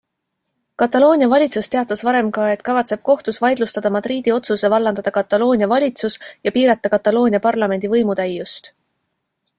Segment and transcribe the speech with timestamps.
[0.81, 6.57] Kataloonia valitsus teatas varem ka, et kavatseb kohtus vaidlustada Madridi otsuse vallandada Kataloonia valitsus ja
[6.57, 8.77] piirata Kataloonia parlamendi võimutäiust.